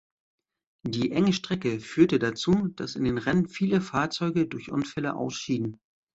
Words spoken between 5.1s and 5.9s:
ausschieden.